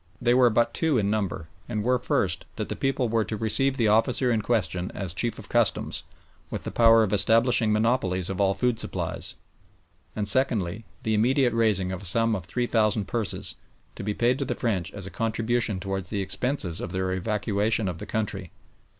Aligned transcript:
They 0.19 0.33
were 0.33 0.49
but 0.49 0.73
two 0.73 0.97
in 0.97 1.11
number, 1.11 1.47
and 1.69 1.83
were, 1.83 1.99
first, 1.99 2.45
that 2.55 2.69
the 2.69 2.75
people 2.75 3.07
were 3.07 3.23
to 3.23 3.37
receive 3.37 3.77
the 3.77 3.87
officer 3.89 4.31
in 4.31 4.41
question 4.41 4.89
as 4.95 5.13
Chief 5.13 5.37
of 5.37 5.47
Customs, 5.47 6.01
with 6.49 6.63
the 6.63 6.71
power 6.71 7.03
of 7.03 7.13
establishing 7.13 7.71
monopolies 7.71 8.27
of 8.27 8.41
all 8.41 8.55
food 8.55 8.79
supplies; 8.79 9.35
and 10.15 10.27
secondly, 10.27 10.85
the 11.03 11.13
immediate 11.13 11.53
raising 11.53 11.91
of 11.91 12.01
a 12.01 12.05
sum 12.05 12.35
of 12.35 12.45
three 12.45 12.65
thousand 12.65 13.05
purses, 13.07 13.53
to 13.95 14.01
be 14.03 14.15
paid 14.15 14.39
to 14.39 14.45
the 14.45 14.55
French 14.55 14.91
as 14.91 15.05
a 15.05 15.11
contribution 15.11 15.79
towards 15.79 16.09
the 16.09 16.21
expenses 16.23 16.81
of 16.81 16.93
their 16.93 17.13
evacuation 17.13 17.87
of 17.87 17.99
the 17.99 18.07
country. 18.07 18.49